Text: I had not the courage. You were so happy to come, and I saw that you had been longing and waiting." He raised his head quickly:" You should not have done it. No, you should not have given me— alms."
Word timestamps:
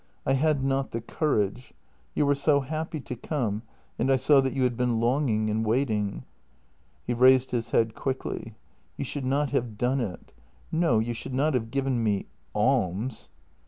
I 0.25 0.33
had 0.33 0.63
not 0.65 0.93
the 0.93 0.99
courage. 1.01 1.75
You 2.15 2.25
were 2.25 2.33
so 2.33 2.61
happy 2.61 2.99
to 3.01 3.15
come, 3.15 3.61
and 3.99 4.11
I 4.11 4.15
saw 4.15 4.41
that 4.41 4.53
you 4.53 4.63
had 4.63 4.75
been 4.75 4.99
longing 4.99 5.47
and 5.47 5.63
waiting." 5.63 6.23
He 7.05 7.13
raised 7.13 7.51
his 7.51 7.69
head 7.69 7.93
quickly:" 7.93 8.55
You 8.97 9.05
should 9.05 9.25
not 9.25 9.51
have 9.51 9.77
done 9.77 9.99
it. 10.01 10.31
No, 10.71 10.97
you 10.97 11.13
should 11.13 11.35
not 11.35 11.53
have 11.53 11.69
given 11.69 12.03
me— 12.03 12.25
alms." 12.55 13.29